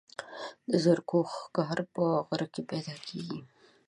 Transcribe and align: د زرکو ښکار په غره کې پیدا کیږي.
د 0.71 0.71
زرکو 0.85 1.17
ښکار 1.35 1.77
په 1.93 2.03
غره 2.27 2.47
کې 2.53 2.61
پیدا 2.71 2.95
کیږي. 3.07 3.39